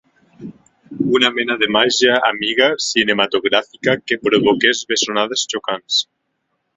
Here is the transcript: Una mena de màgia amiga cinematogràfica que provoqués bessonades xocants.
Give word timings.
Una 1.17 1.29
mena 1.33 1.57
de 1.63 1.67
màgia 1.75 2.15
amiga 2.29 2.69
cinematogràfica 2.85 3.95
que 4.11 4.19
provoqués 4.23 4.81
bessonades 4.93 5.45
xocants. 5.55 6.01